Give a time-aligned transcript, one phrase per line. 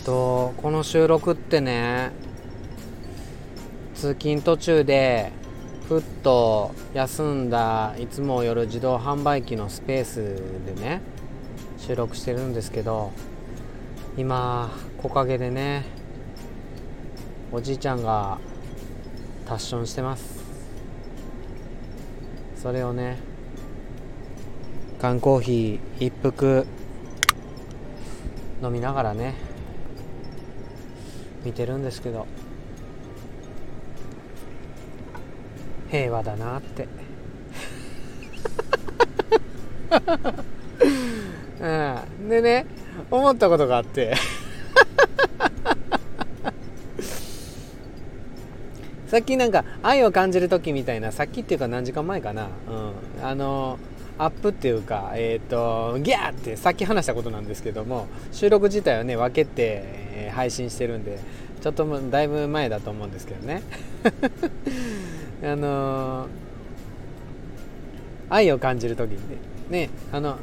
[0.00, 2.12] っとこの収録ってね
[3.94, 5.32] 通勤途中で
[5.88, 10.36] ふっと休んだいつも夜自動販売機のスペース
[10.66, 11.00] でね
[11.78, 13.12] 収録してるんですけど
[14.16, 14.70] 今
[15.02, 15.84] 木陰でね
[17.50, 18.38] おじいちゃんが
[19.46, 20.38] タッションしてます。
[22.56, 23.18] それをね
[25.00, 26.66] 缶コーヒー一服
[28.62, 29.47] 飲みながらね
[31.48, 32.26] 見てるんですけど。
[35.90, 36.86] 平和だなって。
[41.60, 41.66] う
[42.26, 42.66] ん、でね
[43.10, 44.14] 思ったことがあって。
[49.06, 53.78] さっきなんか愛を感じる時みたいなさっきっていうか何時間前かな、うん、あの
[54.18, 61.18] アップっていうか、えっ、ー、とギャーってさっき話したことなんですけども収録自体はね分けて、えー、配信してるんで
[61.60, 63.62] ちょっとだいぶ前だと思うんですけどね。
[65.42, 66.28] あのー、
[68.28, 69.18] 愛を感じる時に
[69.70, 70.36] ねあの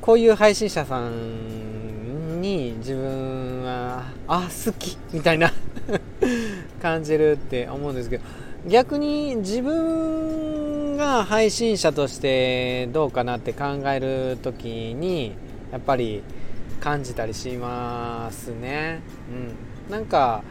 [0.00, 5.52] こういう配信者さんに自分はあ好きみたいな
[6.80, 8.24] 感じるって思うんですけど
[8.66, 15.32] 逆に自分が配信者としてどうかなって考える時に
[15.72, 16.22] やっぱり
[16.80, 19.00] 感じたりしますね。
[19.88, 20.42] うん、なんか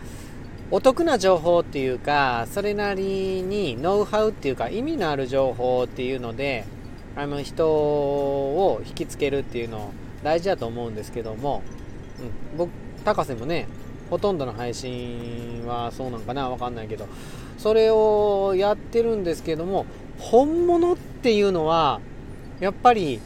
[0.72, 6.66] お得な情報っていうかそれなりにノウハウっていうか意味のある情報っていうので
[7.16, 9.92] あの人を引きつけるっていうの
[10.24, 11.64] 大事だと思うんですけども、
[12.54, 12.70] うん、僕
[13.04, 13.68] 高瀬もね
[14.12, 17.08] ほとんどの配信はそうなんかなわかんないけど
[17.58, 19.86] それをやってるんですけども
[20.20, 22.00] 本物っていうのは
[22.60, 23.20] やっぱり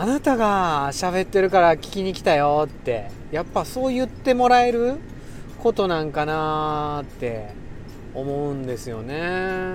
[0.00, 4.96] あなたが喋ってるから聞きに来たよってやっぱそう言ってもらえる
[5.58, 7.50] ことなんかなって
[8.14, 9.74] 思うんですよね。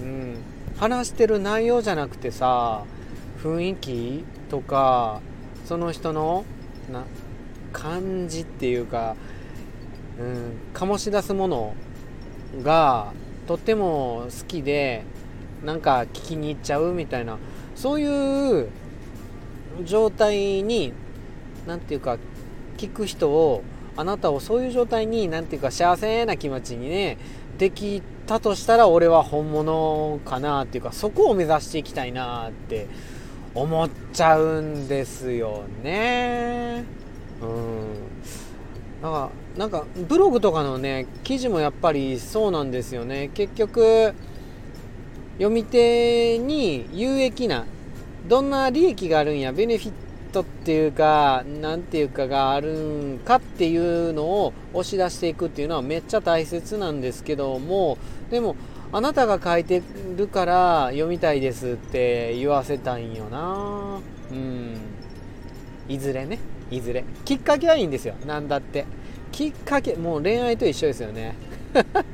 [0.00, 0.36] うん、
[0.76, 2.84] 話してる内容じゃなくてさ
[3.42, 5.20] 雰囲気とか
[5.64, 6.44] その人の
[6.92, 7.02] な
[7.72, 9.16] 感じっていうか、
[10.20, 11.74] うん、醸し出すもの
[12.62, 13.12] が
[13.48, 15.02] とっても好きで
[15.64, 17.38] なんか聞きに行っちゃうみたいな
[17.74, 18.68] そういう
[19.84, 20.92] 状態に
[21.66, 22.18] 何て言うか
[22.76, 23.62] 聞く人を
[23.96, 27.18] あなたをそういう状態に何て言うか幸せな気持ちにね
[27.58, 32.86] できたとしたら俺は本物かなっていうかそこを目指していきたいなって
[33.54, 36.84] 思っちゃうんですよね。
[37.40, 38.06] うん
[39.02, 44.14] なんかなんかブログとかのね記事もやっぱりそうなんですよね結局
[45.34, 47.66] 読み手に有益な
[48.28, 49.92] どんな利益があるんやベネフィッ
[50.32, 57.98] トっていうか何ていうかがあるんかっていうのを押し出していくっていうのはめっちゃ大切なんですけども
[58.30, 58.56] でも
[58.92, 59.82] あなたが書いて
[60.16, 64.00] るから読みたいですって言わせたいんよな。
[64.30, 64.76] うん。
[65.88, 66.38] いずれね。
[66.70, 67.04] いずれ。
[67.24, 68.14] きっかけはいいんですよ。
[68.26, 68.86] 何だって。
[69.32, 71.34] きっかけもう恋愛と一緒ですよね。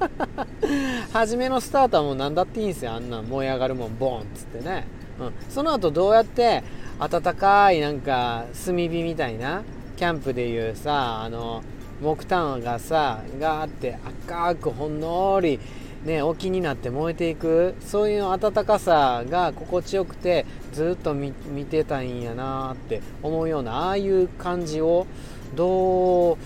[1.12, 2.92] 初めのスタートはもう何だっていいんですよ。
[2.92, 4.86] あんな燃え上がるもんボーンっつってね、
[5.26, 6.62] うん、その後どうやって
[6.98, 9.62] 暖かいなんか炭火みたいな
[9.96, 11.62] キャンプでいうさあの
[12.00, 15.60] 木炭がさガーって赤くほんのり
[16.04, 21.32] ね、沖になって燃えていくそういう暖かさが心地よくてずっと見
[21.64, 25.06] てたんやなって思うようなああいう感じを
[25.54, 26.38] どう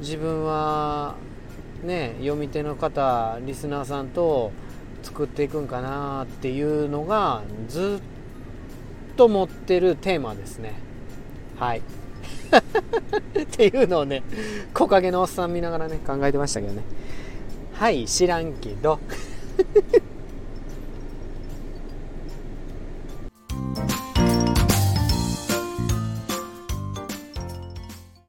[0.00, 1.14] 自分は
[1.84, 4.50] ね読み手の方リスナーさんと
[5.02, 8.00] 作っていくんかなっていうのがず
[9.12, 10.74] っと持ってるテーマですね。
[11.58, 11.82] はい。
[13.42, 14.22] っていうのをね
[14.74, 16.82] 木陰のおっさん見ながらね考えてましたけどね。
[17.74, 18.98] はい知らんけど。